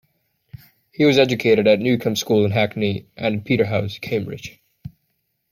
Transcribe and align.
He 0.91 1.05
was 1.05 1.19
educated 1.19 1.67
at 1.67 1.77
Newcome's 1.79 2.21
School 2.21 2.43
in 2.43 2.49
Hackney 2.49 3.05
and 3.15 3.35
at 3.41 3.45
Peterhouse, 3.45 3.99
Cambridge. 3.99 4.59